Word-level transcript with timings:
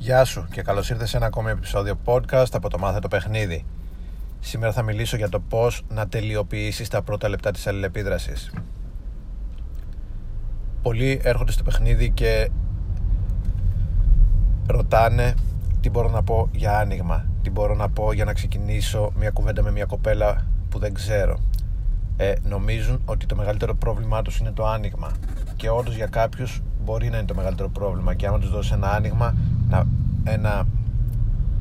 Γεια 0.00 0.24
σου 0.24 0.46
και 0.50 0.62
καλώς 0.62 0.90
ήρθες 0.90 1.10
σε 1.10 1.16
ένα 1.16 1.26
ακόμη 1.26 1.50
επεισόδιο 1.50 1.98
podcast 2.04 2.46
από 2.52 2.68
το 2.68 2.78
Μάθε 2.78 2.98
το 2.98 3.08
Παιχνίδι. 3.08 3.64
Σήμερα 4.40 4.72
θα 4.72 4.82
μιλήσω 4.82 5.16
για 5.16 5.28
το 5.28 5.40
πώς 5.40 5.82
να 5.88 6.08
τελειοποιήσεις 6.08 6.88
τα 6.88 7.02
πρώτα 7.02 7.28
λεπτά 7.28 7.50
της 7.50 7.66
αλληλεπίδρασης. 7.66 8.52
Πολλοί 10.82 11.20
έρχονται 11.22 11.52
στο 11.52 11.62
παιχνίδι 11.62 12.10
και 12.10 12.50
ρωτάνε 14.68 15.34
τι 15.80 15.90
μπορώ 15.90 16.08
να 16.08 16.22
πω 16.22 16.48
για 16.52 16.78
άνοιγμα, 16.78 17.26
τι 17.42 17.50
μπορώ 17.50 17.74
να 17.74 17.88
πω 17.88 18.12
για 18.12 18.24
να 18.24 18.32
ξεκινήσω 18.32 19.12
μια 19.16 19.30
κουβέντα 19.30 19.62
με 19.62 19.70
μια 19.70 19.84
κοπέλα 19.84 20.46
που 20.68 20.78
δεν 20.78 20.94
ξέρω. 20.94 21.38
Ε, 22.16 22.32
νομίζουν 22.42 23.02
ότι 23.04 23.26
το 23.26 23.36
μεγαλύτερο 23.36 23.74
πρόβλημά 23.74 24.22
τους 24.22 24.38
είναι 24.38 24.50
το 24.50 24.66
άνοιγμα 24.66 25.12
και 25.56 25.70
όντως 25.70 25.94
για 25.94 26.06
κάποιους 26.06 26.62
μπορεί 26.84 27.08
να 27.08 27.16
είναι 27.16 27.26
το 27.26 27.34
μεγαλύτερο 27.34 27.68
πρόβλημα 27.68 28.14
και 28.14 28.26
άμα 28.26 28.38
τους 28.38 28.50
δώσεις 28.50 28.72
ένα 28.72 28.90
άνοιγμα 28.90 29.34
να, 29.68 29.84
ένα, 30.24 30.66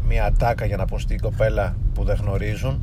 μια 0.07 0.25
ατάκα 0.25 0.65
για 0.65 0.77
να 0.77 0.85
πούν 0.85 0.99
στην 0.99 1.19
κοπέλα 1.19 1.75
που 1.93 2.03
δεν 2.03 2.15
γνωρίζουν 2.15 2.81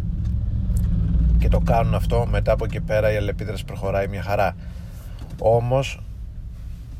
και 1.38 1.48
το 1.48 1.60
κάνουν 1.60 1.94
αυτό. 1.94 2.26
Μετά 2.30 2.52
από 2.52 2.64
εκεί 2.64 2.80
πέρα 2.80 3.12
η 3.12 3.16
αλληλεπίδραση 3.16 3.64
προχωράει 3.64 4.08
μια 4.08 4.22
χαρά. 4.22 4.56
Όμως 5.38 6.00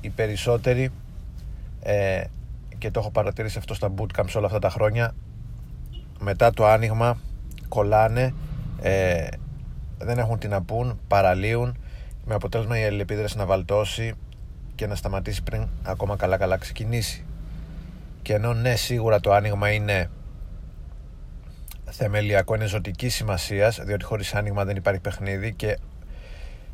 οι 0.00 0.08
περισσότεροι 0.08 0.90
ε, 1.80 2.24
και 2.78 2.90
το 2.90 3.00
έχω 3.00 3.10
παρατηρήσει 3.10 3.58
αυτό 3.58 3.74
στα 3.74 3.92
bootcamps 3.96 4.32
όλα 4.36 4.46
αυτά 4.46 4.58
τα 4.58 4.70
χρόνια 4.70 5.14
μετά 6.20 6.50
το 6.50 6.66
άνοιγμα 6.66 7.18
κολλάνε 7.68 8.34
ε, 8.82 9.26
δεν 9.98 10.18
έχουν 10.18 10.38
τι 10.38 10.48
να 10.48 10.62
πούν, 10.62 10.98
παραλύουν 11.08 11.76
με 12.24 12.34
αποτέλεσμα 12.34 12.78
η 12.78 12.84
αλληλεπίδραση 12.84 13.36
να 13.36 13.46
βαλτώσει 13.46 14.12
και 14.74 14.86
να 14.86 14.94
σταματήσει 14.94 15.42
πριν 15.42 15.68
ακόμα 15.82 16.16
καλά 16.16 16.36
καλά 16.36 16.56
ξεκινήσει 16.56 17.24
και 18.24 18.34
ενώ 18.34 18.54
ναι 18.54 18.74
σίγουρα 18.74 19.20
το 19.20 19.32
άνοιγμα 19.32 19.70
είναι 19.70 20.10
θεμελιακό, 21.84 22.54
είναι 22.54 22.66
ζωτικής 22.66 23.14
σημασίας, 23.14 23.80
διότι 23.84 24.04
χωρίς 24.04 24.34
άνοιγμα 24.34 24.64
δεν 24.64 24.76
υπάρχει 24.76 25.00
παιχνίδι 25.00 25.54
και 25.54 25.78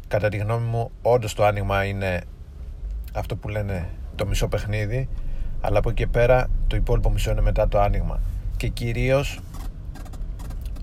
κατά 0.08 0.28
τη 0.28 0.36
γνώμη 0.36 0.66
μου 0.66 0.90
όντως 1.02 1.34
το 1.34 1.44
άνοιγμα 1.44 1.84
είναι 1.84 2.20
αυτό 3.12 3.36
που 3.36 3.48
λένε 3.48 3.88
το 4.14 4.26
μισό 4.26 4.48
παιχνίδι 4.48 5.08
αλλά 5.60 5.78
από 5.78 5.90
εκεί 5.90 6.06
πέρα 6.06 6.50
το 6.66 6.76
υπόλοιπο 6.76 7.10
μισό 7.10 7.30
είναι 7.30 7.40
μετά 7.40 7.68
το 7.68 7.80
άνοιγμα. 7.80 8.20
Και 8.56 8.68
κυρίως 8.68 9.40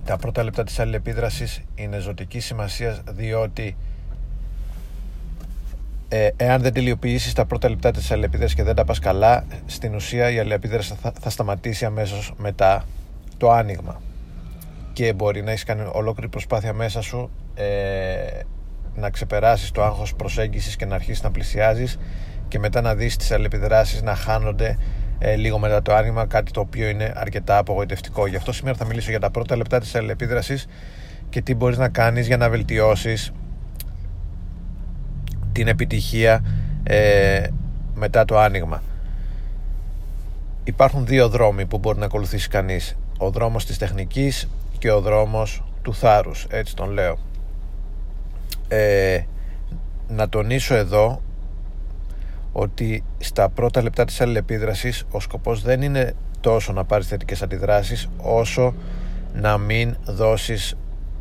τα 0.06 0.18
πρώτα 0.18 0.44
λεπτά 0.44 0.64
της 0.64 0.80
αλληλεπίδρασης 0.80 1.62
είναι 1.76 1.98
ζωτικής 2.00 2.46
σημασίας 2.46 3.02
διότι 3.10 3.78
ε, 6.10 6.30
εάν 6.36 6.62
δεν 6.62 6.74
τελειοποιήσεις 6.74 7.34
τα 7.34 7.46
πρώτα 7.46 7.70
λεπτά 7.70 7.92
της 7.92 8.12
αλληλεπίδρασης 8.12 8.56
και 8.56 8.64
δεν 8.64 8.76
τα 8.76 8.86
πας 8.86 9.00
καλά, 9.00 9.46
στην 9.66 9.96
ουσία 9.96 10.32
η 10.32 10.40
αλληλεπίδραση 10.40 10.96
θα, 11.02 11.14
θα 11.22 11.30
σταματήσει 11.30 11.86
αμέσως 11.86 12.34
μετά 12.38 12.86
το 13.38 13.52
άνοιγμα. 13.52 14.02
Και 14.94 15.14
μπορεί 15.14 15.44
να 15.44 15.52
έχεις 15.52 15.64
κάνει 15.64 15.90
ολόκληρη 15.92 16.30
προσπάθεια 16.30 16.74
μέσα 16.74 17.02
σου 17.02 17.30
ε, 17.56 17.66
να 18.96 19.10
ξεπεράσεις 19.10 19.72
το 19.72 19.84
άγχος 19.84 20.16
προσέγγισης 20.16 20.76
και 20.76 20.86
να 20.86 20.96
αρχίσεις 20.96 21.24
να 21.24 21.32
πλησιάζεις 21.32 21.98
και 22.48 22.60
μετά 22.60 22.82
να 22.82 22.96
δεις 22.96 23.18
τις 23.18 23.32
αλληλεπιδράσεις 23.32 24.02
να 24.02 24.16
χάνονται 24.16 24.78
ε, 25.20 25.36
λίγο 25.36 25.60
μετά 25.60 25.82
το 25.82 25.94
άνοιγμα, 25.94 26.26
κάτι 26.26 26.52
το 26.52 26.60
οποίο 26.60 26.88
είναι 26.90 27.14
αρκετά 27.16 27.58
απογοητευτικό. 27.58 28.28
Γι' 28.28 28.36
αυτό 28.36 28.52
σήμερα 28.52 28.78
θα 28.78 28.86
μιλήσω 28.86 29.10
για 29.10 29.20
τα 29.20 29.32
πρώτα 29.32 29.56
λεπτά 29.56 29.80
της 29.80 29.96
αλληλεπίδρασης 29.96 30.68
και 31.30 31.42
τι 31.42 31.56
μπορείς 31.56 31.78
να 31.78 31.90
κάνεις 31.90 32.28
για 32.28 32.38
να 32.38 32.50
βελτιώσεις 32.50 33.32
την 35.58 35.68
επιτυχία 35.68 36.44
ε, 36.84 37.48
μετά 37.96 38.26
το 38.26 38.38
άνοιγμα. 38.38 38.82
Υπάρχουν 40.64 41.06
δύο 41.06 41.30
δρόμοι 41.30 41.66
που 41.66 41.78
μπορεί 41.78 42.00
να 42.00 42.06
ακολουθήσει 42.06 42.50
κανείς. 42.50 42.98
Ο 43.18 43.30
δρόμος 43.30 43.66
της 43.66 43.78
τεχνικής 43.78 44.50
και 44.78 44.92
ο 44.92 45.02
δρόμος 45.02 45.64
του 45.82 45.94
θάρρους, 45.94 46.48
έτσι 46.50 46.76
τον 46.76 46.90
λέω. 46.90 47.18
Ε, 48.68 49.22
να 50.08 50.30
τονίσω 50.30 50.76
εδώ 50.76 51.22
ότι 52.52 53.04
στα 53.18 53.50
πρώτα 53.50 53.82
λεπτά 53.82 54.06
της 54.06 54.22
αλληλεπίδρασης 54.22 55.06
ο 55.12 55.20
σκοπός 55.20 55.62
δεν 55.62 55.82
είναι 55.82 56.14
τόσο 56.40 56.74
να 56.74 56.84
πάρεις 56.84 57.08
θετικές 57.08 57.42
αντιδράσεις 57.42 58.10
όσο 58.18 58.74
να 59.34 59.58
μην 59.58 59.96
δώσεις 60.06 60.76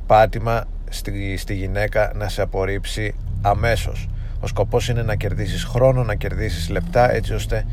πάτημα 0.07 0.65
στη, 0.91 1.37
στη 1.37 1.55
γυναίκα 1.55 2.13
να 2.15 2.29
σε 2.29 2.43
απορρίψει 2.43 3.15
αμέσως 3.43 4.09
ο 4.41 4.47
σκοπός 4.47 4.89
είναι 4.89 5.03
να 5.03 5.15
κερδίσεις 5.15 5.65
χρόνο, 5.65 6.03
να 6.03 6.15
κερδίσεις 6.15 6.69
λεπτά 6.69 7.13
έτσι 7.13 7.35
ώστε 7.35 7.65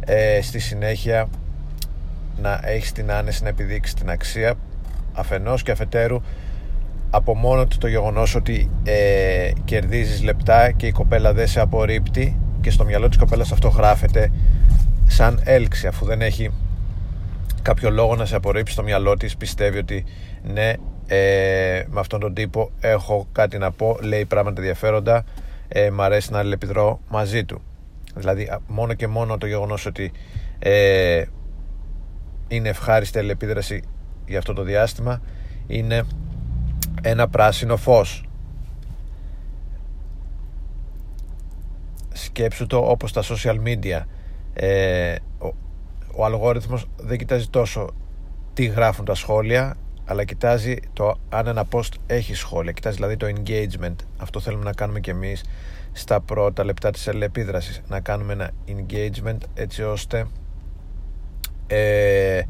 ε, 0.00 0.38
στη 0.42 0.58
συνέχεια 0.58 1.28
να 2.42 2.60
έχεις 2.64 2.92
την 2.92 3.10
άνεση 3.10 3.42
να 3.42 3.48
επιδείξεις 3.48 3.94
την 3.94 4.10
αξία 4.10 4.54
αφενός 5.12 5.62
και 5.62 5.70
αφετέρου 5.70 6.20
από 7.10 7.34
μόνο 7.34 7.66
το 7.78 7.86
γεγονός 7.86 8.34
ότι 8.34 8.70
ε, 8.84 9.50
κερδίζεις 9.64 10.22
λεπτά 10.22 10.70
και 10.70 10.86
η 10.86 10.92
κοπέλα 10.92 11.32
δεν 11.32 11.46
σε 11.46 11.60
απορρίπτει 11.60 12.38
και 12.60 12.70
στο 12.70 12.84
μυαλό 12.84 13.08
της 13.08 13.18
κοπέλας 13.18 13.52
αυτό 13.52 13.68
γράφεται 13.68 14.32
σαν 15.06 15.40
έλξη 15.44 15.86
αφού 15.86 16.04
δεν 16.04 16.22
έχει 16.22 16.50
κάποιο 17.62 17.90
λόγο 17.90 18.16
να 18.16 18.24
σε 18.24 18.36
απορρίψει 18.36 18.72
στο 18.72 18.82
μυαλό 18.82 19.16
της 19.16 19.36
πιστεύει 19.36 19.78
ότι 19.78 20.04
ναι 20.42 20.72
ε, 21.06 21.84
με 21.88 22.00
αυτόν 22.00 22.20
τον 22.20 22.34
τύπο 22.34 22.70
έχω 22.80 23.26
κάτι 23.32 23.58
να 23.58 23.70
πω 23.70 23.98
λέει 24.00 24.24
πράγματα 24.24 24.60
ενδιαφέροντα 24.60 25.24
ε, 25.68 25.90
μ' 25.90 26.00
αρέσει 26.00 26.32
να 26.32 26.38
αλληλεπιδρώ 26.38 27.00
μαζί 27.08 27.44
του. 27.44 27.62
Δηλαδή 28.14 28.58
μόνο 28.66 28.94
και 28.94 29.06
μόνο 29.06 29.38
το 29.38 29.46
γεγονός 29.46 29.86
ότι 29.86 30.12
ε, 30.58 31.24
είναι 32.48 32.68
ευχάριστη 32.68 33.18
αλληλεπίδραση 33.18 33.82
για 34.26 34.38
αυτό 34.38 34.52
το 34.52 34.62
διάστημα 34.62 35.22
είναι 35.66 36.04
ένα 37.02 37.28
πράσινο 37.28 37.76
φως. 37.76 38.24
Σκέψου 42.12 42.66
το 42.66 42.78
όπως 42.78 43.12
τα 43.12 43.22
social 43.22 43.56
media. 43.64 44.02
Ε, 44.54 45.14
ο, 45.38 45.54
ο 46.14 46.24
αλγόριθμος 46.24 46.86
δεν 46.96 47.18
κοιτάζει 47.18 47.48
τόσο 47.48 47.94
τι 48.52 48.64
γράφουν 48.64 49.04
τα 49.04 49.14
σχόλια 49.14 49.76
αλλά 50.04 50.24
κοιτάζει 50.24 50.76
το 50.92 51.14
αν 51.28 51.46
ένα 51.46 51.64
post 51.70 51.92
έχει 52.06 52.34
σχόλια. 52.34 52.72
Κοιτάζει 52.72 52.96
δηλαδή 52.96 53.16
το 53.16 53.26
engagement. 53.26 53.94
Αυτό 54.16 54.40
θέλουμε 54.40 54.64
να 54.64 54.72
κάνουμε 54.72 55.00
και 55.00 55.10
εμείς 55.10 55.44
στα 55.92 56.20
πρώτα 56.20 56.64
λεπτά 56.64 56.90
της 56.90 57.06
ελεπίδρασης 57.06 57.82
να 57.88 58.00
κάνουμε 58.00 58.32
ένα 58.32 58.50
engagement 58.68 59.38
έτσι 59.54 59.82
ώστε 59.82 60.26
ε, 61.66 62.42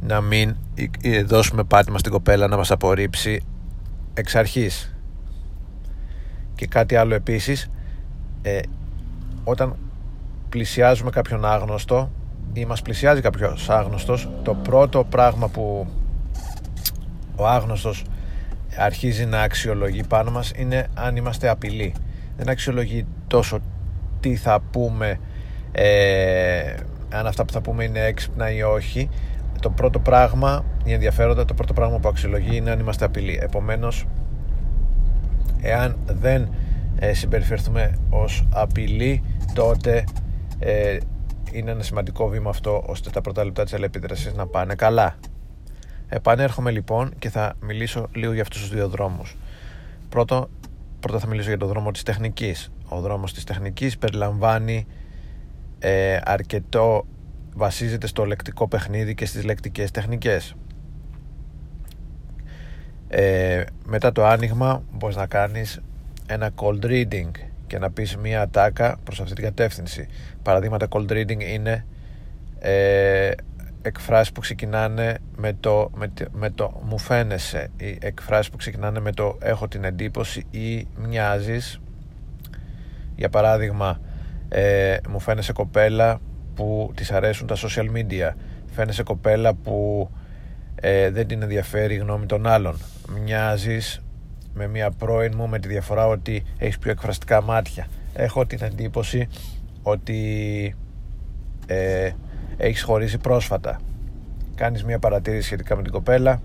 να 0.00 0.20
μην 0.20 0.56
δώσουμε 1.24 1.64
πάτημα 1.64 1.98
στην 1.98 2.12
κοπέλα 2.12 2.46
να 2.46 2.56
μας 2.56 2.70
απορρίψει 2.70 3.42
εξ 4.14 4.34
αρχής. 4.34 4.94
Και 6.54 6.66
κάτι 6.66 6.96
άλλο 6.96 7.14
επίσης 7.14 7.70
ε, 8.42 8.60
όταν 9.44 9.76
πλησιάζουμε 10.48 11.10
κάποιον 11.10 11.44
άγνωστο 11.44 12.10
ή 12.52 12.64
μας 12.64 12.82
πλησιάζει 12.82 13.20
κάποιος 13.20 13.70
άγνωστος 13.70 14.28
το 14.42 14.54
πρώτο 14.54 15.04
πράγμα 15.04 15.48
που 15.48 15.86
ο 17.36 17.46
άγνωστος 17.46 18.04
αρχίζει 18.78 19.24
να 19.26 19.42
αξιολογεί 19.42 20.04
πάνω 20.04 20.30
μας 20.30 20.52
είναι 20.56 20.86
αν 20.94 21.16
είμαστε 21.16 21.48
απειλή. 21.48 21.94
Δεν 22.36 22.48
αξιολογεί 22.48 23.06
τόσο 23.26 23.58
τι 24.20 24.36
θα 24.36 24.60
πούμε 24.70 25.18
ε, 25.72 26.74
αν 27.10 27.26
αυτά 27.26 27.44
που 27.44 27.52
θα 27.52 27.60
πούμε 27.60 27.84
είναι 27.84 28.00
έξυπνα 28.00 28.50
ή 28.50 28.62
όχι. 28.62 29.08
Το 29.60 29.70
πρώτο 29.70 29.98
πράγμα 29.98 30.64
η 30.84 30.92
ενδιαφέροντα 30.92 31.44
το 31.44 31.54
πρώτο 31.54 31.72
πράγμα 31.72 31.98
που 31.98 32.08
αξιολογεί 32.08 32.56
είναι 32.56 32.70
αν 32.70 32.78
είμαστε 32.78 33.04
απειλή. 33.04 33.38
Επομένως 33.42 34.06
εάν 35.60 35.96
δεν 36.06 36.48
ε, 36.98 37.14
συμπεριφερθούμε 37.14 37.98
ως 38.10 38.46
απειλή 38.52 39.22
τότε 39.54 40.04
ε, 40.58 40.98
είναι 41.52 41.70
ένα 41.70 41.82
σημαντικό 41.82 42.28
βήμα 42.28 42.50
αυτό 42.50 42.84
ώστε 42.86 43.10
τα 43.10 43.20
πρώτα 43.20 43.44
λεπτά 43.44 43.64
της 43.64 43.72
ελεπίδρασης 43.72 44.34
να 44.34 44.46
πάνε 44.46 44.74
καλά 44.74 45.16
Επανέρχομαι 46.14 46.70
λοιπόν 46.70 47.14
και 47.18 47.30
θα 47.30 47.54
μιλήσω 47.60 48.08
λίγο 48.14 48.32
για 48.32 48.42
αυτούς 48.42 48.60
τους 48.60 48.70
δύο 48.70 48.88
δρόμους. 48.88 49.36
Πρώτο, 50.08 50.48
πρώτα 51.00 51.18
θα 51.18 51.26
μιλήσω 51.26 51.48
για 51.48 51.58
το 51.58 51.66
δρόμο 51.66 51.90
της 51.90 52.02
τεχνικής. 52.02 52.72
Ο 52.88 53.00
δρόμος 53.00 53.34
της 53.34 53.44
τεχνικής 53.44 53.98
περιλαμβάνει 53.98 54.86
ε, 55.78 56.18
αρκετό, 56.24 57.06
βασίζεται 57.54 58.06
στο 58.06 58.24
λεκτικό 58.24 58.68
παιχνίδι 58.68 59.14
και 59.14 59.26
στις 59.26 59.44
λεκτικές 59.44 59.90
τεχνικές. 59.90 60.54
Ε, 63.08 63.64
μετά 63.86 64.12
το 64.12 64.26
άνοιγμα 64.26 64.82
μπορείς 64.92 65.16
να 65.16 65.26
κάνεις 65.26 65.80
ένα 66.26 66.50
cold 66.56 66.84
reading 66.84 67.30
και 67.66 67.78
να 67.78 67.90
πεις 67.90 68.16
μία 68.16 68.40
ατάκα 68.40 68.98
προς 69.04 69.20
αυτή 69.20 69.34
την 69.34 69.44
κατεύθυνση. 69.44 70.08
Παραδείγματα 70.42 70.86
cold 70.90 71.10
reading 71.10 71.40
είναι 71.40 71.86
ε, 72.58 73.30
εκφράσεις 73.84 74.32
που 74.32 74.40
ξεκινάνε 74.40 75.18
με 75.36 75.52
το, 75.60 75.90
με, 75.94 76.12
με 76.32 76.50
το 76.50 76.82
μου 76.84 76.98
φαίνεσαι 76.98 77.70
ή 77.76 77.98
εκφράσεις 78.00 78.50
που 78.50 78.56
ξεκινάνε 78.56 79.00
με 79.00 79.12
το 79.12 79.38
έχω 79.40 79.68
την 79.68 79.84
εντύπωση 79.84 80.46
ή 80.50 80.86
μοιάζεις 80.98 81.80
για 83.16 83.28
παράδειγμα 83.28 84.00
ε, 84.48 84.96
μου 85.08 85.20
φαίνεσαι 85.20 85.52
κοπέλα 85.52 86.20
που 86.54 86.92
της 86.94 87.10
αρέσουν 87.10 87.46
τα 87.46 87.56
social 87.56 87.86
media 87.96 88.30
φαίνεσαι 88.72 89.02
κοπέλα 89.02 89.54
που 89.54 90.10
ε, 90.74 91.10
δεν 91.10 91.26
την 91.26 91.42
ενδιαφέρει 91.42 91.94
η 91.94 91.98
γνώμη 91.98 92.26
των 92.26 92.46
άλλων 92.46 92.78
μοιάζεις 93.22 94.02
με 94.54 94.66
μια 94.66 94.90
πρώην 94.90 95.32
μου 95.36 95.48
με 95.48 95.58
τη 95.58 95.68
διαφορά 95.68 96.06
ότι 96.06 96.42
έχεις 96.58 96.78
πιο 96.78 96.90
εκφραστικά 96.90 97.42
μάτια 97.42 97.86
έχω 98.14 98.46
την 98.46 98.58
εντύπωση 98.62 99.28
ότι 99.82 100.74
ε, 101.66 102.10
έχεις 102.56 102.82
χωρίσει 102.82 103.18
πρόσφατα. 103.18 103.80
Κάνεις 104.54 104.84
μια 104.84 104.98
παρατήρηση 104.98 105.42
σχετικά 105.42 105.76
με 105.76 105.82
την 105.82 105.92
κοπέλα. 105.92 106.40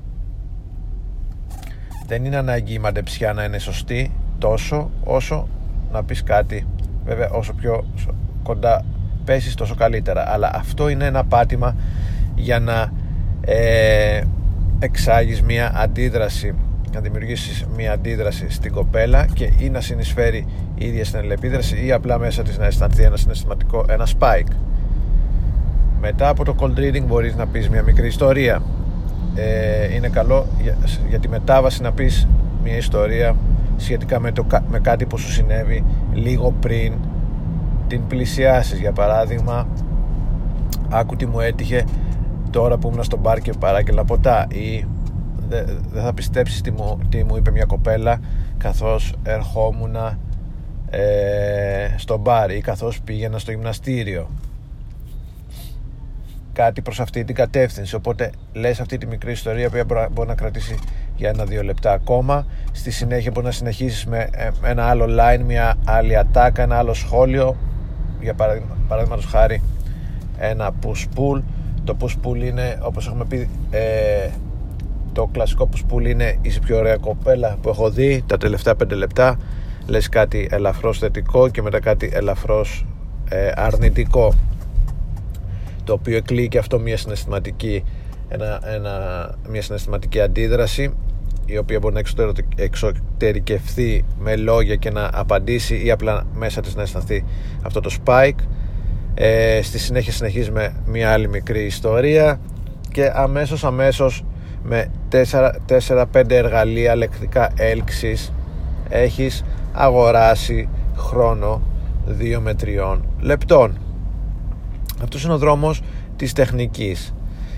Δεν 2.08 2.26
είναι 2.26 2.38
ανάγκη 2.38 2.74
η 2.74 2.80
μαντεψιά 2.80 3.34
να 3.34 3.44
είναι 3.44 3.60
σωστή 3.60 4.12
τόσο 4.38 4.92
όσο 5.04 5.48
να 5.92 6.04
πεις 6.04 6.24
κάτι. 6.24 6.66
Βέβαια 7.06 7.30
όσο 7.30 7.54
πιο 7.54 7.86
κοντά 8.44 8.86
πέσεις 9.26 9.56
τόσο 9.56 9.76
καλύτερα. 9.76 10.34
Αλλά 10.34 10.52
αυτό 10.54 10.90
είναι 10.90 11.06
ένα 11.06 11.24
πάτημα 11.26 11.76
για 12.36 12.60
να 12.60 12.92
ε, 13.42 14.22
εξάγεις 14.80 15.42
μια 15.42 15.72
αντίδραση 15.76 16.56
να 16.94 17.00
δημιουργήσεις 17.00 17.66
μια 17.76 17.92
αντίδραση 17.92 18.50
στην 18.50 18.72
κοπέλα 18.72 19.26
και 19.34 19.52
ή 19.60 19.70
να 19.70 19.82
συνεισφέρει 19.82 20.48
η 20.76 20.86
ίδια 20.86 21.06
στην 21.06 21.20
αλληλεπίδραση 21.20 21.86
ή 21.86 21.92
απλά 21.92 22.18
μέσα 22.18 22.44
της 22.44 22.58
να 22.58 22.66
αισθανθεί 22.66 23.04
ένα 23.04 23.18
συναισθηματικό, 23.18 23.86
ένα 23.90 24.08
spike 24.20 24.52
μετά 26.01 26.30
από 26.30 26.44
το 26.44 26.56
cold 26.60 26.80
reading 26.80 27.04
μπορείς 27.07 27.36
να 27.36 27.48
πεις 27.48 27.69
μια 27.69 27.84
μικρή 27.84 28.07
ιστορία. 28.07 28.62
Ε, 29.36 29.94
είναι 29.94 30.10
καλό 30.10 30.46
για, 30.62 30.78
για 31.10 31.19
τη 31.19 31.30
μετάβαση 31.30 31.81
να 31.81 31.92
πεις 31.92 32.28
μια 32.63 32.78
ιστορία 32.78 33.36
σχετικά 33.78 34.19
με, 34.19 34.31
το, 34.31 34.46
με 34.69 34.80
κάτι 34.80 35.06
που 35.06 35.18
σου 35.18 35.31
συνέβη 35.31 35.84
λίγο 36.13 36.54
πριν. 36.60 36.94
Την 37.88 38.07
πλησιάσεις 38.07 38.80
για 38.80 38.92
παράδειγμα. 38.92 39.68
Άκου 40.90 41.16
τι 41.16 41.25
μου 41.25 41.40
έτυχε 41.40 41.86
τώρα 42.50 42.78
που 42.78 42.90
ήμουν 42.92 43.04
στο 43.04 43.18
μπαρ 43.18 43.40
και 43.40 43.54
παράκελα 43.60 44.04
ποτά. 44.04 44.48
Ή 44.50 44.86
δεν 45.92 46.04
θα 46.04 46.13
πιστέψεις 46.13 46.62
τι 46.62 46.72
μου, 46.72 47.00
τι 47.10 47.24
μου 47.24 47.38
είπε 47.38 47.52
μια 47.52 47.66
κοπέλα 47.66 48.19
καθώς 48.57 49.16
ερχόμουν 49.24 49.95
ε, 50.90 51.00
στο 51.95 52.18
μπαρ 52.18 52.52
ή 52.52 52.62
καθώς 52.62 53.02
πήγαινα 53.02 53.38
στο 53.40 53.52
γυμναστήριο 53.52 54.28
κάτι 56.64 56.82
προς 56.82 57.00
αυτή 57.00 57.24
την 57.24 57.36
κατεύθυνση. 57.36 57.96
Οπότε 57.96 58.32
λες 58.54 58.80
αυτή 58.80 58.98
τη 58.98 59.06
μικρή 59.06 59.32
ιστορία 59.32 59.70
που 59.70 59.78
μπορεί 60.12 60.28
να 60.28 60.36
κρατήσει 60.36 60.76
για 61.16 61.30
ένα-δύο 61.30 61.64
λεπτά 61.64 61.92
ακόμα. 61.92 62.46
Στη 62.72 62.92
συνέχεια 62.92 63.32
μπορεί 63.32 63.46
να 63.46 63.52
συνεχίσεις 63.52 64.06
με 64.06 64.30
ε, 64.32 64.50
ένα 64.64 64.84
άλλο 64.86 65.06
line 65.06 65.42
μια 65.46 65.76
άλλη 65.86 66.18
ατάκα, 66.18 66.62
ένα 66.62 66.78
άλλο 66.78 66.94
σχόλιο. 66.94 67.56
Για 68.22 68.34
παράδειγμα, 68.34 68.78
παράδειγμα 68.88 69.18
χάρη 69.22 69.62
ένα 70.38 70.72
push 70.84 71.04
pull. 71.16 71.42
Το 71.84 71.98
push 72.02 72.28
pull 72.28 72.44
είναι 72.44 72.80
όπως 72.82 73.08
έχουμε 73.08 73.26
πει 73.26 73.50
ε, 73.72 74.30
το 75.14 75.30
κλασικό 75.32 75.70
push 75.74 75.94
pull 75.94 76.06
είναι 76.06 76.38
η 76.42 76.54
πιο 76.66 76.78
ωραία 76.78 76.98
κοπέλα 76.98 77.58
που 77.62 77.70
έχω 77.70 77.90
δει 77.90 78.24
τα 78.28 78.38
τελευταία 78.38 78.74
5 78.84 78.90
λεπτά. 78.90 79.38
Λες 79.88 80.10
κάτι 80.10 80.48
ελαφρώς 80.52 81.00
θετικό 81.00 81.50
και 81.50 81.62
μετά 81.62 81.80
κάτι 81.80 82.10
ελαφρώς 82.14 82.86
ε, 83.30 83.52
αρνητικό 83.56 84.34
το 85.90 85.96
οποίο 85.96 86.18
εκλείει 86.18 86.48
και 86.48 86.58
αυτό 86.58 86.80
μια 86.80 86.98
συναισθηματική 86.98 87.84
ένα, 88.28 88.60
ένα, 88.74 88.92
μια 89.50 89.62
συναισθηματική 89.62 90.22
αντίδραση 90.22 90.94
η 91.46 91.58
οποία 91.58 91.80
μπορεί 91.80 91.94
να 91.94 92.02
εξωτερικευθεί 92.56 94.06
με 94.20 94.36
λόγια 94.36 94.76
και 94.76 94.92
να 94.92 95.10
απαντήσει 95.14 95.86
ή 95.86 95.92
απλά 95.92 96.24
μέσα 96.34 96.62
της 96.62 96.76
να 96.76 96.82
αισθανθεί 96.82 97.26
αυτό 97.62 97.80
το 97.80 97.96
spike. 98.04 98.40
Ε, 99.14 99.60
στη 99.64 99.80
συνέχεια 99.80 100.12
συνεχίζει 100.12 100.52
με 100.52 100.74
μια 100.86 101.12
άλλη 101.12 101.30
μικρή 101.30 101.66
ιστορία 101.66 102.40
και 102.92 103.12
αμέσως 103.14 103.64
αμέσως 103.64 104.24
με 104.64 104.92
4-5 105.88 106.06
εργαλεία 106.30 106.96
λεκτικά 106.96 107.52
έλξης 107.56 108.34
έχεις 108.90 109.44
αγοράσει 109.74 110.70
χρόνο 110.96 111.62
2 112.20 112.38
με 112.42 112.56
3 112.64 112.98
λεπτών 113.20 113.78
αυτός 115.01 115.24
είναι 115.24 115.34
ο 115.34 115.38
δρόμος 115.38 115.81
της 116.16 116.34
τεχνικής. 116.34 117.13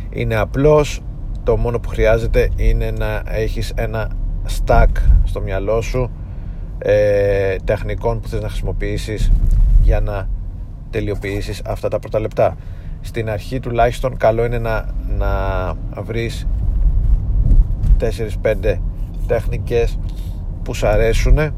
Είναι 0.09 0.35
απλός 0.35 1.01
το 1.43 1.57
μόνο 1.57 1.79
που 1.79 1.89
χρειάζεται 1.89 2.49
είναι 2.55 2.91
να 2.91 3.21
έχεις 3.25 3.71
ένα 3.75 4.11
stack 4.47 4.89
στο 5.23 5.41
μυαλό 5.41 5.81
σου 5.81 6.11
ε, 6.77 7.55
τεχνικών 7.63 8.19
που 8.19 8.27
θες 8.27 8.41
να 8.41 8.47
χρησιμοποιήσεις 8.47 9.31
για 9.81 9.99
να 9.99 10.29
τελειοποιήσεις 10.89 11.61
αυτά 11.65 11.87
τα 11.87 11.99
πρώτα 11.99 12.19
λεπτά. 12.19 12.57
Στην 13.01 13.29
αρχή 13.29 13.59
τουλάχιστον 13.59 14.17
καλό 14.17 14.45
είναι 14.45 14.57
να, 14.57 14.85
να 15.17 15.73
βρεις 16.01 16.47
4-5 18.43 18.77
τεχνικές 19.27 19.99
που 20.63 20.73
σου 20.73 20.87
αρέσουν 20.87 21.53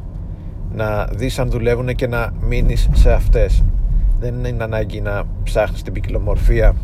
να 0.74 1.06
δεις 1.06 1.40
αν 1.40 1.50
δουλεύουν 1.50 1.88
και 1.88 2.08
να 2.08 2.34
μείνεις 2.40 2.90
σε 2.94 3.12
αυτές 3.12 3.64
δεν 4.24 4.46
είναι 4.46 4.64
ανάγκη 4.64 5.02
να 5.02 5.24
ψάχνεις 5.44 5.82
την 5.82 5.94
ποικιλομορφία. 5.94 6.76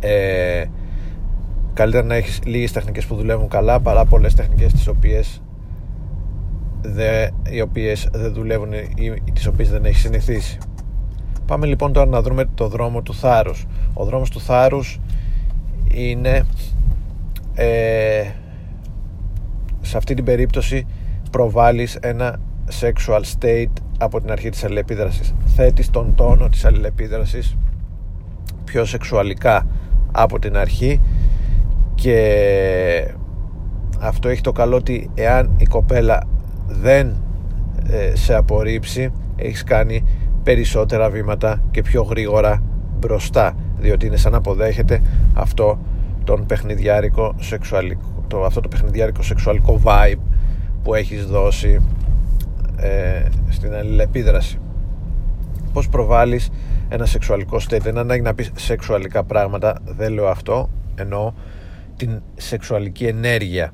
Ε, 0.00 0.64
καλύτερα 1.74 2.06
να 2.06 2.14
έχεις 2.14 2.40
λίγες 2.44 2.72
τεχνικές 2.72 3.06
που 3.06 3.14
δουλεύουν 3.14 3.48
καλά 3.48 3.80
παρά 3.80 4.04
πολλές 4.04 4.34
τεχνικές 4.34 4.72
τις 4.72 4.86
οποίες 4.86 5.42
δε, 6.80 7.28
οι 7.50 7.60
οποίες 7.60 8.08
δεν 8.12 8.32
δουλεύουν 8.32 8.72
ή 9.24 9.32
τις 9.32 9.46
οποίες 9.46 9.70
δεν 9.70 9.84
έχεις 9.84 10.00
συνηθίσει. 10.00 10.58
Πάμε 11.46 11.66
λοιπόν 11.66 11.92
τώρα 11.92 12.06
να 12.06 12.22
δούμε 12.22 12.44
το 12.54 12.68
δρόμο 12.68 13.02
του 13.02 13.14
θάρρους. 13.14 13.66
Ο 13.94 14.04
δρόμος 14.04 14.30
του 14.30 14.40
θάρρους 14.40 15.00
είναι 15.90 16.46
ε, 17.54 18.22
σε 19.80 19.96
αυτή 19.96 20.14
την 20.14 20.24
περίπτωση 20.24 20.86
προβάλλεις 21.30 21.94
ένα 21.94 22.40
sexual 22.80 23.20
state 23.38 23.72
από 23.98 24.20
την 24.20 24.30
αρχή 24.30 24.48
της 24.48 24.64
αλληλεπίδρασης. 24.64 25.34
Θέτεις 25.46 25.90
τον 25.90 26.14
τόνο 26.14 26.48
της 26.48 26.64
αλληλεπίδρασης 26.64 27.56
πιο 28.64 28.84
σεξουαλικά 28.84 29.66
από 30.12 30.38
την 30.38 30.56
αρχή 30.56 31.00
και 31.94 33.14
αυτό 34.00 34.28
έχει 34.28 34.40
το 34.40 34.52
καλό 34.52 34.76
ότι 34.76 35.10
εάν 35.14 35.50
η 35.56 35.64
κοπέλα 35.64 36.22
δεν 36.66 37.22
ε, 37.90 38.16
σε 38.16 38.34
απορρίψει 38.34 39.12
έχεις 39.36 39.64
κάνει 39.64 40.04
περισσότερα 40.42 41.10
βήματα 41.10 41.62
και 41.70 41.82
πιο 41.82 42.02
γρήγορα 42.02 42.62
μπροστά 42.98 43.56
διότι 43.78 44.06
είναι 44.06 44.16
σαν 44.16 44.32
να 44.32 44.38
αποδέχεται 44.38 45.02
αυτό 45.34 45.78
τον 46.24 46.46
παιχνιδιάρικο 46.46 47.34
σεξουαλικό 47.38 48.24
το, 48.26 48.44
αυτό 48.44 48.60
το 48.60 48.68
παιχνιδιάρικο 48.68 49.22
σεξουαλικό 49.22 49.80
vibe 49.84 50.18
που 50.82 50.94
έχεις 50.94 51.26
δώσει 51.26 51.80
ε, 52.80 53.22
στην 53.48 53.74
αλληλεπίδραση. 53.74 54.58
Πως 55.72 55.88
προβάλλεις 55.88 56.50
ένα 56.88 57.06
σεξουαλικό 57.06 57.56
state 57.68 57.80
δεν 57.80 57.98
ανάγκη 57.98 58.22
να 58.22 58.34
πεις 58.34 58.50
σεξουαλικά 58.54 59.24
πράγματα 59.24 59.78
δεν 59.84 60.12
λέω 60.12 60.28
αυτό 60.28 60.70
εννοώ 60.94 61.32
την 61.96 62.22
σεξουαλική 62.36 63.04
ενέργεια. 63.04 63.72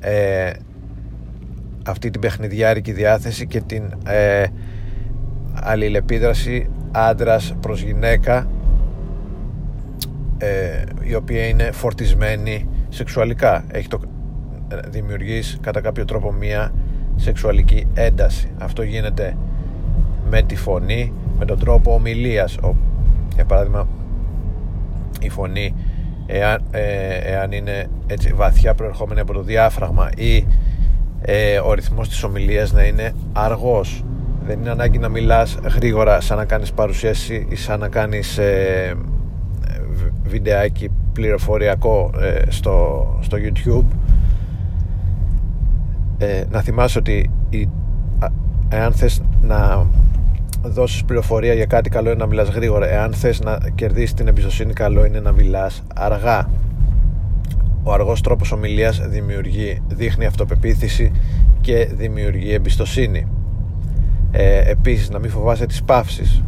Ε, 0.00 0.50
αυτή 1.86 2.10
την 2.10 2.20
παιχνιδιάρικη 2.20 2.92
διάθεση 2.92 3.46
και 3.46 3.60
την 3.60 3.94
ε, 4.06 4.44
αλληλεπίδραση 5.54 6.70
άντρας 6.92 7.54
προς 7.60 7.82
γυναίκα 7.82 8.48
ε, 10.38 10.82
η 11.00 11.14
οποία 11.14 11.46
είναι 11.46 11.70
φορτισμένη 11.72 12.68
σεξουαλικά. 12.88 13.64
Έχει 13.70 13.88
το, 13.88 14.00
ε, 14.68 14.76
δημιουργείς 14.88 15.58
κατά 15.60 15.80
κάποιο 15.80 16.04
τρόπο 16.04 16.32
μία 16.32 16.72
σεξουαλική 17.16 17.86
ένταση. 17.94 18.50
Αυτό 18.58 18.82
γίνεται 18.82 19.36
με 20.30 20.42
τη 20.42 20.56
φωνή 20.56 21.12
με 21.38 21.44
τον 21.44 21.58
τρόπο 21.58 21.94
ομιλίας. 21.94 22.56
Για 23.34 23.44
παράδειγμα 23.44 23.88
η 25.20 25.28
φωνή 25.28 25.74
εάν, 26.26 26.64
ε, 26.70 27.14
εάν 27.32 27.52
είναι 27.52 27.86
έτσι 28.06 28.32
βαθιά 28.32 28.74
προερχόμενη 28.74 29.20
από 29.20 29.32
το 29.32 29.42
διάφραγμα 29.42 30.10
ή 30.16 30.46
ε, 31.20 31.58
ο 31.58 31.72
ρυθμός 31.72 32.08
της 32.08 32.22
ομιλίας 32.22 32.72
να 32.72 32.82
είναι 32.84 33.12
αργός. 33.32 34.04
Δεν 34.46 34.58
είναι 34.60 34.70
ανάγκη 34.70 34.98
να 34.98 35.08
μιλάς 35.08 35.58
γρήγορα 35.74 36.20
σαν 36.20 36.36
να 36.36 36.44
κάνεις 36.44 36.72
παρουσίαση 36.72 37.46
ή 37.48 37.56
σαν 37.56 37.80
να 37.80 37.88
κάνεις 37.88 38.38
ε, 38.38 38.94
βιντεάκι 40.22 40.88
πληροφοριακό 41.12 42.10
ε, 42.20 42.50
στο, 42.50 43.06
στο 43.22 43.36
YouTube 43.40 43.96
ε, 46.18 46.44
να 46.50 46.60
θυμάσαι 46.60 46.98
ότι 46.98 47.30
η, 47.50 47.68
εάν 48.68 48.92
θες 48.92 49.22
να 49.42 49.86
δώσεις 50.62 51.04
πληροφορία 51.04 51.54
για 51.54 51.66
κάτι 51.66 51.90
καλό 51.90 52.08
είναι 52.10 52.18
να 52.18 52.26
μιλάς 52.26 52.48
γρήγορα. 52.48 52.88
Εάν 52.88 53.12
θες 53.12 53.40
να 53.40 53.58
κερδίσεις 53.74 54.14
την 54.14 54.28
εμπιστοσύνη 54.28 54.72
καλό 54.72 55.04
είναι 55.04 55.20
να 55.20 55.32
μιλάς 55.32 55.82
αργά. 55.94 56.50
Ο 57.82 57.92
αργός 57.92 58.20
τρόπος 58.20 58.52
ομιλίας 58.52 59.08
δημιουργεί, 59.08 59.82
δείχνει 59.88 60.26
αυτοπεποίθηση 60.26 61.12
και 61.60 61.88
δημιουργεί 61.96 62.52
εμπιστοσύνη. 62.52 63.26
Ε, 64.30 64.70
επίσης 64.70 65.10
να 65.10 65.18
μην 65.18 65.30
φοβάσαι 65.30 65.66
τις 65.66 65.82
παύσεις. 65.82 66.42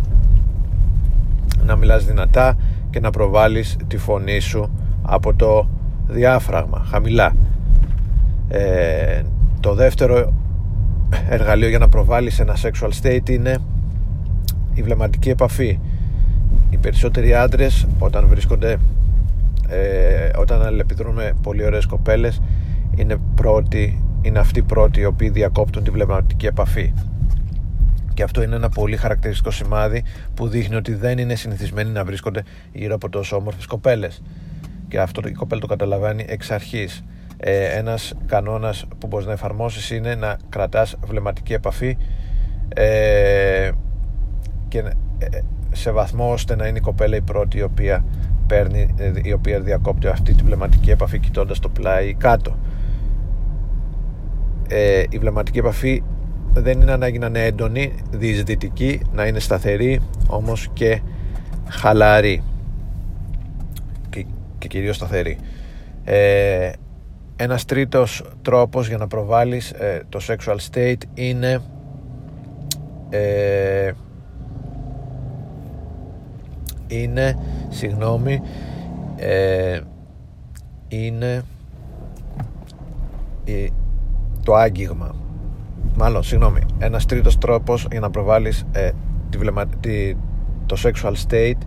Να 1.65 1.77
μιλάς 1.77 2.05
δυνατά 2.05 2.57
και 2.91 3.01
να 3.01 3.11
προβάλλεις 3.11 3.77
τη 3.87 3.97
φωνή 3.97 4.39
σου 4.39 4.71
από 5.03 5.35
το 5.35 5.69
διάφραγμα 6.07 6.87
χαμηλά. 6.91 7.33
Ε, 8.49 9.23
το 9.69 9.75
δεύτερο 9.75 10.33
εργαλείο 11.29 11.69
για 11.69 11.79
να 11.79 11.89
προβάλλεις 11.89 12.39
ένα 12.39 12.57
sexual 12.63 12.91
state 13.03 13.29
είναι 13.29 13.59
η 14.75 14.83
βλεμματική 14.83 15.29
επαφή. 15.31 15.79
Οι 16.71 16.77
περισσότεροι 16.77 17.35
άντρες 17.35 17.87
όταν 17.99 18.27
βρίσκονται 18.27 18.77
ε, 19.69 20.31
όταν 20.39 20.63
αλληλεπιδρούν 20.63 21.15
με 21.15 21.33
πολύ 21.43 21.65
ωραίες 21.65 21.87
κοπέλες 21.87 22.41
είναι, 22.97 23.17
πρώτοι, 23.35 24.05
είναι 24.23 24.39
αυτοί 24.39 24.63
πρώτοι 24.63 25.01
οι 25.01 25.05
οποίοι 25.05 25.29
διακόπτουν 25.29 25.85
τη 25.85 25.91
βλεμματική 25.91 26.47
επαφή. 26.47 26.93
Και 28.15 28.23
αυτό 28.23 28.43
είναι 28.43 28.57
ένα 28.57 28.69
πολύ 28.69 28.97
χαρακτηριστικό 28.97 29.51
σημάδι 29.51 30.03
που 30.35 30.49
δείχνει 30.49 30.77
ότι 30.77 30.95
δεν 30.95 31.19
είναι 31.19 31.35
συνηθισμένοι 31.35 31.91
να 31.91 32.05
βρίσκονται 32.05 32.43
γύρω 32.73 32.95
από 32.95 33.09
τόσο 33.09 33.37
όμορφες 33.37 33.67
κοπέλες. 33.67 34.23
Και 34.89 35.01
αυτό 35.01 35.29
η 35.29 35.33
κοπέλα 35.33 35.61
το 35.61 35.67
καταλαβαίνει 35.67 36.25
εξ 36.29 36.51
αρχής 36.51 37.05
ε, 37.41 37.65
ένας 37.65 38.15
κανόνας 38.27 38.87
που 38.99 39.07
μπορείς 39.07 39.27
να 39.27 39.33
εφαρμόσεις 39.33 39.91
είναι 39.91 40.15
να 40.15 40.37
κρατάς 40.49 40.97
βλεμματική 41.07 41.53
επαφή 41.53 41.97
ε, 42.75 43.71
και 44.69 44.79
ε, 45.19 45.41
σε 45.73 45.91
βαθμό 45.91 46.33
ώστε 46.33 46.57
να 46.57 46.67
είναι 46.67 46.79
η 46.79 46.81
κοπέλα 46.81 47.17
η 47.17 47.21
πρώτη 47.21 47.59
η 47.59 47.63
οποία 47.63 48.05
παίρνει, 48.47 48.95
ε, 48.97 49.13
η 49.23 49.33
οποία 49.33 49.61
διακόπτει 49.61 50.07
αυτή 50.07 50.35
τη 50.35 50.43
βλεμματική 50.43 50.91
επαφή 50.91 51.19
κοιτώντας 51.19 51.59
το 51.59 51.69
πλάι 51.69 52.15
κάτω. 52.15 52.59
Ε, 54.69 55.03
η 55.09 55.19
βλεμματική 55.19 55.59
επαφή 55.59 56.03
δεν 56.53 56.81
είναι 56.81 56.93
ανάγκη 56.93 57.19
να 57.19 57.27
είναι 57.27 57.45
έντονη 57.45 57.93
διεισδυτική, 58.11 59.01
να 59.13 59.27
είναι 59.27 59.39
σταθερή 59.39 60.01
όμως 60.27 60.69
και 60.73 61.01
χαλαρή 61.69 62.43
και, 64.11 64.27
και 64.59 64.69
κυρίως 64.69 64.97
σταθερή. 64.97 65.39
Ε, 66.05 66.71
ένας 67.41 67.65
τρίτος 67.65 68.23
τρόπος 68.43 68.89
για 68.89 68.97
να 68.97 69.07
προβάλλεις 69.07 69.71
ε, 69.71 70.03
το 70.09 70.21
sexual 70.23 70.57
state 70.73 71.03
είναι 71.15 71.61
ε, 73.11 73.93
είναι 76.87 77.39
συγγνώμη 77.69 78.41
ε, 79.17 79.81
είναι 80.89 81.43
το 84.43 84.55
άγγιγμα. 84.55 85.15
Μάλλον 85.97 86.23
συγγνώμη 86.23 86.61
ένας 86.79 87.07
τρίτος 87.07 87.39
τρόπος 87.39 87.87
για 87.91 88.01
να 88.01 88.11
προβάλλεις 88.11 88.65
ε, 88.73 88.91
τη, 89.81 90.15
το 90.67 90.77
sexual 90.83 91.13
state 91.29 91.61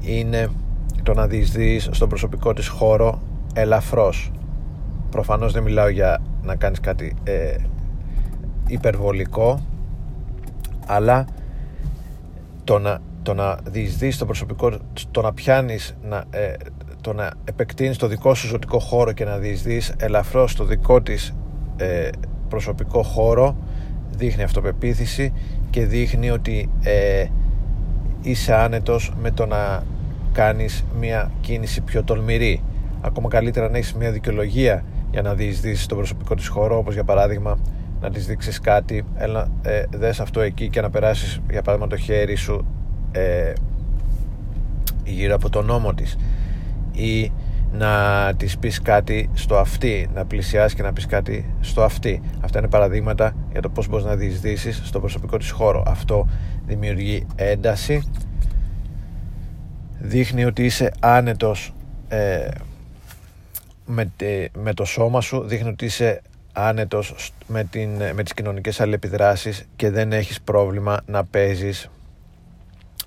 είναι 0.00 0.48
το 1.02 1.14
να 1.14 1.26
διεισδύεις 1.26 1.88
στον 1.90 2.08
προσωπικό 2.08 2.52
της 2.52 2.68
χώρο 2.68 3.22
ελαφρώς 3.54 4.30
προφανώς 5.10 5.52
δεν 5.52 5.62
μιλάω 5.62 5.88
για 5.88 6.22
να 6.42 6.56
κάνεις 6.56 6.80
κάτι 6.80 7.16
ε, 7.24 7.56
υπερβολικό 8.66 9.60
αλλά 10.86 11.26
το 12.64 12.78
να, 12.78 12.98
το 13.22 13.34
να 13.34 13.58
διεισδύεις 13.64 14.18
το 14.18 14.26
προσωπικό 14.26 14.72
το 15.10 15.20
να 15.20 15.32
πιάνεις 15.32 15.96
να, 16.02 16.24
ε, 16.30 16.52
το 17.00 17.12
να 17.12 17.30
επεκτείνεις 17.44 17.96
το 17.96 18.06
δικό 18.06 18.34
σου 18.34 18.46
ζωτικό 18.46 18.78
χώρο 18.78 19.12
και 19.12 19.24
να 19.24 19.36
διεισδύεις 19.36 19.94
ελαφρώς 19.98 20.54
το 20.54 20.64
δικό 20.64 21.02
της 21.02 21.34
ε, 21.76 22.08
προσωπικό 22.48 23.02
χώρο 23.02 23.56
δείχνει 24.10 24.42
αυτοπεποίθηση 24.42 25.32
και 25.70 25.86
δείχνει 25.86 26.30
ότι 26.30 26.70
ε, 26.82 27.26
είσαι 28.22 28.54
άνετος 28.54 29.12
με 29.20 29.30
το 29.30 29.46
να 29.46 29.82
κάνεις 30.32 30.84
μια 30.98 31.30
κίνηση 31.40 31.80
πιο 31.80 32.04
τολμηρή. 32.04 32.62
Ακόμα 33.00 33.28
καλύτερα 33.28 33.68
να 33.70 33.76
έχεις 33.76 33.94
μια 33.94 34.10
δικαιολογία 34.12 34.84
για 35.10 35.22
να 35.22 35.34
διεισδύσεις 35.34 35.86
τον 35.86 35.96
προσωπικό 35.96 36.34
της 36.34 36.48
χώρο 36.48 36.76
όπως 36.76 36.94
για 36.94 37.04
παράδειγμα 37.04 37.58
να 38.00 38.10
της 38.10 38.26
δείξεις 38.26 38.60
κάτι 38.60 39.04
έλα, 39.16 39.48
ε, 39.62 39.82
δες 39.90 40.20
αυτό 40.20 40.40
εκεί 40.40 40.68
και 40.68 40.80
να 40.80 40.90
περάσεις 40.90 41.40
για 41.50 41.62
παράδειγμα 41.62 41.96
το 41.96 41.96
χέρι 41.96 42.34
σου 42.34 42.66
ε, 43.12 43.52
γύρω 45.04 45.34
από 45.34 45.50
τον 45.50 45.64
νόμο 45.64 45.94
της. 45.94 46.16
Ή 46.92 47.32
να 47.72 48.32
της 48.36 48.58
πεις 48.58 48.82
κάτι 48.82 49.30
στο 49.34 49.56
αυτή 49.56 50.08
να 50.14 50.24
πλησιάσεις 50.24 50.74
και 50.74 50.82
να 50.82 50.92
πεις 50.92 51.06
κάτι 51.06 51.54
στο 51.60 51.82
αυτή. 51.82 52.22
Αυτά 52.40 52.58
είναι 52.58 52.68
παραδείγματα 52.68 53.34
για 53.52 53.60
το 53.60 53.68
πώς 53.68 53.88
μπορείς 53.88 54.04
να 54.04 54.14
διεισδύσεις 54.14 54.80
στο 54.84 55.00
προσωπικό 55.00 55.36
της 55.36 55.50
χώρο. 55.50 55.82
Αυτό 55.86 56.28
δημιουργεί 56.66 57.26
ένταση 57.36 58.02
δείχνει 59.98 60.44
ότι 60.44 60.64
είσαι 60.64 60.90
άνετος 61.00 61.74
ε, 62.08 62.48
με, 63.88 64.12
με 64.58 64.74
το 64.74 64.84
σώμα 64.84 65.20
σου 65.20 65.40
δείχνει 65.40 65.68
ότι 65.68 65.84
είσαι 65.84 66.22
άνετος 66.52 67.32
με, 67.46 67.64
την, 67.64 67.90
με 68.14 68.22
τις 68.22 68.34
κοινωνικές 68.34 68.80
αλληλεπιδράσεις 68.80 69.64
και 69.76 69.90
δεν 69.90 70.12
έχεις 70.12 70.40
πρόβλημα 70.40 71.00
να 71.06 71.24
παίζεις 71.24 71.90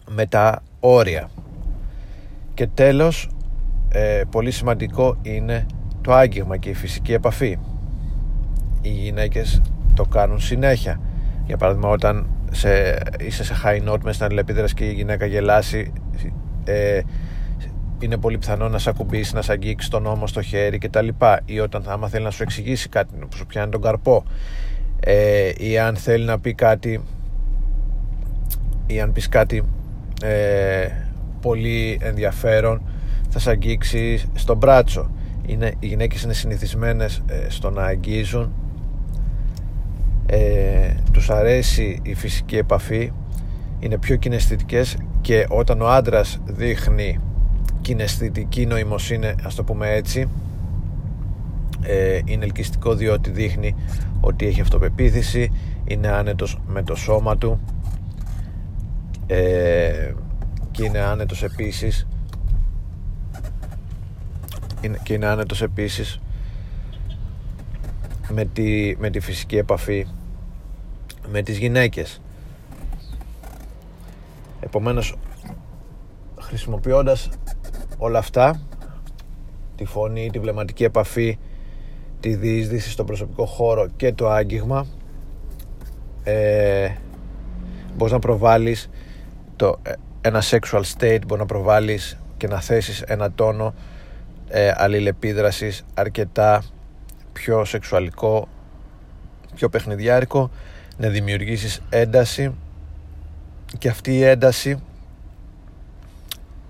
με 0.09 0.25
τα 0.25 0.63
όρια. 0.79 1.29
Και 2.53 2.67
τέλος 2.67 3.29
ε, 3.89 4.21
πολύ 4.31 4.51
σημαντικό 4.51 5.17
είναι 5.21 5.65
το 6.01 6.13
άγγιγμα 6.13 6.57
και 6.57 6.69
η 6.69 6.73
φυσική 6.73 7.13
επαφή. 7.13 7.57
Οι 8.81 8.89
γυναίκες 8.89 9.61
το 9.93 10.05
κάνουν 10.05 10.39
συνέχεια. 10.39 11.01
Για 11.45 11.57
παράδειγμα 11.57 11.89
όταν 11.89 12.27
σε, 12.51 12.99
είσαι 13.19 13.43
σε 13.43 13.53
high 13.63 13.89
note 13.89 14.01
μες 14.03 14.15
στην 14.15 14.25
αλληλεπίδραση 14.25 14.73
και 14.73 14.85
η 14.85 14.93
γυναίκα 14.93 15.25
γελάσει 15.25 15.93
ε, 16.63 17.01
είναι 18.01 18.17
πολύ 18.17 18.37
πιθανό 18.37 18.69
να 18.69 18.77
σε 18.77 18.89
ακουμπήσει, 18.89 19.35
να 19.35 19.41
σε 19.41 19.51
αγγίξει 19.51 19.89
τον 19.89 20.05
ώμο 20.05 20.27
στο 20.27 20.41
χέρι 20.41 20.77
κτλ. 20.77 21.07
Ή 21.45 21.59
όταν 21.59 21.83
άμα 21.87 22.07
θέλει 22.07 22.23
να 22.23 22.31
σου 22.31 22.43
εξηγήσει 22.43 22.89
κάτι, 22.89 23.15
να 23.19 23.27
σου 23.35 23.45
πιάνει 23.45 23.71
τον 23.71 23.81
καρπό. 23.81 24.23
Ε, 24.99 25.51
ή 25.57 25.79
αν 25.79 25.95
θέλει 25.95 26.25
να 26.25 26.39
πει 26.39 26.53
κάτι, 26.53 27.03
ή 28.87 29.01
αν 29.01 29.11
πεις 29.11 29.29
κάτι 29.29 29.63
ε, 30.21 30.87
πολύ 31.41 31.99
ενδιαφέρον, 32.01 32.81
θα 33.29 33.39
σε 33.39 33.49
αγγίξει 33.49 34.23
στον 34.33 34.57
μπράτσο. 34.57 35.11
Είναι, 35.45 35.73
οι 35.79 35.87
γυναίκες 35.87 36.21
είναι 36.21 36.33
συνηθισμένες 36.33 37.23
ε, 37.27 37.49
στο 37.49 37.69
να 37.69 37.83
αγγίζουν 37.83 38.53
ε, 40.25 40.93
τους 41.11 41.29
αρέσει 41.29 41.99
η 42.03 42.13
φυσική 42.13 42.57
επαφή 42.57 43.11
είναι 43.79 43.97
πιο 43.97 44.15
κιναισθητικές 44.15 44.97
και 45.21 45.45
όταν 45.49 45.81
ο 45.81 45.87
άντρας 45.87 46.39
δείχνει 46.45 47.19
κιναισθητική 47.91 48.65
νοημοσύνη 48.65 49.35
ας 49.43 49.55
το 49.55 49.63
πούμε 49.63 49.89
έτσι 49.89 50.29
ε, 51.81 52.19
είναι 52.25 52.43
ελκυστικό 52.43 52.95
διότι 52.95 53.29
δείχνει 53.29 53.75
ότι 54.21 54.45
έχει 54.45 54.61
αυτοπεποίθηση 54.61 55.51
είναι 55.85 56.07
άνετος 56.07 56.57
με 56.67 56.83
το 56.83 56.95
σώμα 56.95 57.37
του 57.37 57.59
ε, 59.27 60.13
και 60.71 60.83
είναι 60.83 60.99
άνετος 60.99 61.43
επίσης 61.43 62.07
και 65.03 65.13
είναι 65.13 65.25
άνετος 65.25 65.61
επίσης 65.61 66.19
με 68.29 68.45
τη, 68.45 68.95
με 68.99 69.09
τη 69.09 69.19
φυσική 69.19 69.57
επαφή 69.57 70.07
με 71.31 71.41
τις 71.41 71.57
γυναίκες. 71.57 72.21
Επομένως 74.59 75.15
χρησιμοποιώντας 76.39 77.29
όλα 78.03 78.19
αυτά 78.19 78.61
τη 79.75 79.85
φωνή, 79.85 80.29
τη 80.29 80.39
βλεμματική 80.39 80.83
επαφή 80.83 81.37
τη 82.19 82.35
διείσδυση 82.35 82.89
στο 82.89 83.03
προσωπικό 83.03 83.45
χώρο 83.45 83.87
και 83.95 84.13
το 84.13 84.29
άγγιγμα 84.29 84.85
ε, 86.23 86.89
μπορείς 87.95 88.13
να 88.13 88.19
προβάλλεις 88.19 88.89
το, 89.55 89.79
ε, 89.83 89.91
ένα 90.21 90.41
sexual 90.41 90.81
state 90.97 91.19
μπορείς 91.27 91.39
να 91.39 91.45
προβάλλεις 91.45 92.19
και 92.37 92.47
να 92.47 92.61
θέσεις 92.61 93.01
ένα 93.01 93.31
τόνο 93.31 93.73
ε, 94.47 94.71
αλληλεπίδρασης 94.75 95.85
αρκετά 95.93 96.63
πιο 97.33 97.65
σεξουαλικό 97.65 98.47
πιο 99.55 99.69
παιχνιδιάρικο 99.69 100.49
να 100.97 101.09
δημιουργήσεις 101.09 101.81
ένταση 101.89 102.55
και 103.77 103.89
αυτή 103.89 104.13
η 104.15 104.23
ένταση 104.23 104.79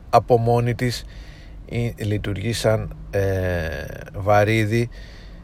από 0.09 0.37
μόνη 0.37 0.75
της 0.75 1.05
λειτουργεί 1.97 2.53
σαν 2.53 2.95
ε, 3.09 3.21
βαρύδι 4.13 4.89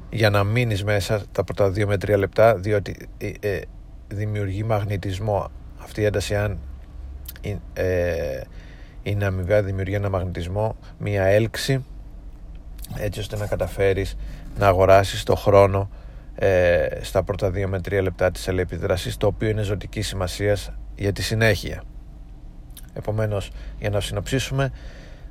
για 0.09 0.29
να 0.29 0.43
μείνεις 0.43 0.83
μέσα 0.83 1.23
τα 1.31 1.43
πρώτα 1.43 1.67
2 1.67 1.85
με 1.85 1.95
3 1.95 2.17
λεπτά 2.17 2.55
διότι 2.55 3.07
ε, 3.17 3.31
ε, 3.39 3.61
δημιουργεί 4.07 4.63
μαγνητισμό. 4.63 5.51
Αυτή 5.77 6.01
η 6.01 6.05
ένταση 6.05 6.35
αν 6.35 6.59
ε, 7.73 8.41
είναι 9.03 9.25
αμοιβαία 9.25 9.63
δημιουργεί 9.63 9.93
ένα 9.93 10.09
μαγνητισμό 10.09 10.75
μια 10.97 11.23
έλξη 11.23 11.85
έτσι 12.95 13.19
ώστε 13.19 13.37
να 13.37 13.47
καταφέρεις 13.47 14.17
να 14.57 14.67
αγοράσεις 14.67 15.23
το 15.23 15.35
χρόνο 15.35 15.89
ε, 16.35 16.87
στα 17.01 17.23
πρώτα 17.23 17.49
2 17.49 17.65
με 17.67 17.77
3 17.77 17.99
λεπτά 18.01 18.31
της 18.31 18.47
αλληλεπίδρασης 18.47 19.17
το 19.17 19.27
οποίο 19.27 19.49
είναι 19.49 19.61
ζωτικής 19.61 20.07
σημασίας 20.07 20.71
για 20.95 21.11
τη 21.11 21.21
συνέχεια. 21.21 21.83
Επομένως, 22.93 23.51
για 23.79 23.89
να 23.89 23.99
συνοψίσουμε, 23.99 24.71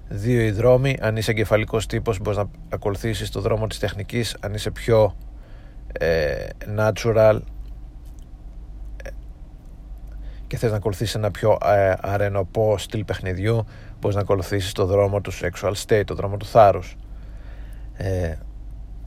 δύο 0.09 0.41
οι 0.41 0.51
δρόμοι. 0.51 0.97
Αν 1.01 1.17
είσαι 1.17 1.31
εγκεφαλικός 1.31 1.87
τύπος 1.87 2.19
μπορείς 2.21 2.39
να 2.39 2.49
ακολουθήσεις 2.69 3.31
το 3.31 3.41
δρόμο 3.41 3.67
της 3.67 3.79
τεχνικής. 3.79 4.37
Αν 4.41 4.55
είσαι 4.55 4.71
πιο 4.71 5.17
ε, 5.93 6.47
natural 6.77 7.39
ε, 9.03 9.11
και 10.47 10.57
θες 10.57 10.71
να 10.71 10.77
ακολουθήσεις 10.77 11.15
ένα 11.15 11.31
πιο 11.31 11.59
ε, 11.65 11.95
αρενοπό 12.01 12.79
στυλ 12.79 13.05
παιχνιδιού 13.05 13.67
μπορείς 14.01 14.17
να 14.17 14.23
ακολουθήσεις 14.23 14.73
το 14.73 14.87
δρόμο 14.87 15.21
του 15.21 15.33
sexual 15.33 15.73
state, 15.87 16.03
το 16.07 16.15
δρόμο 16.15 16.37
του 16.37 16.47
θάρρους. 16.47 16.97
Ε, 17.97 18.35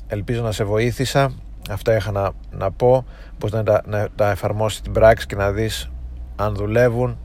ελπίζω 0.07 0.41
να 0.41 0.51
σε 0.51 0.63
βοήθησα. 0.63 1.31
Αυτά 1.69 1.95
είχα 1.95 2.11
να, 2.11 2.31
να 2.51 2.71
πω. 2.71 3.05
Πώς 3.37 3.51
να 3.51 3.63
τα, 3.63 3.81
να 3.85 4.07
τα 4.15 4.29
εφαρμόσεις 4.29 4.81
την 4.81 4.91
πράξη 4.91 5.25
και 5.25 5.35
να 5.35 5.51
δεις 5.51 5.89
αν 6.35 6.55
δουλεύουν 6.55 7.17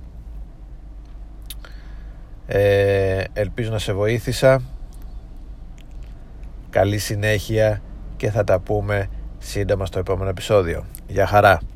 ε, 2.47 3.25
ελπίζω 3.33 3.71
να 3.71 3.79
σε 3.79 3.93
βοήθησα 3.93 4.63
καλή 6.71 6.99
συνέχεια 6.99 7.83
και 8.17 8.31
θα 8.31 8.45
τα 8.45 8.59
πούμε 8.59 9.09
σύντομα 9.39 9.87
στο 9.87 9.99
επόμενο 9.99 10.31
επεισόδιο. 10.31 10.85
Γεια 11.07 11.27
χαρά! 11.27 11.74